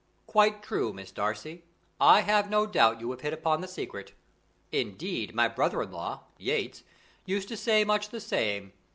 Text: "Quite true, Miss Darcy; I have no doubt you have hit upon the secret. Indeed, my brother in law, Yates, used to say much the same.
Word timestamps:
"Quite 0.25 0.63
true, 0.63 0.91
Miss 0.93 1.11
Darcy; 1.11 1.63
I 1.99 2.21
have 2.21 2.49
no 2.49 2.65
doubt 2.65 2.99
you 2.99 3.11
have 3.11 3.21
hit 3.21 3.33
upon 3.33 3.61
the 3.61 3.67
secret. 3.67 4.13
Indeed, 4.71 5.35
my 5.35 5.47
brother 5.47 5.83
in 5.83 5.91
law, 5.91 6.23
Yates, 6.39 6.81
used 7.27 7.49
to 7.49 7.55
say 7.55 7.83
much 7.83 8.09
the 8.09 8.19
same. 8.19 8.73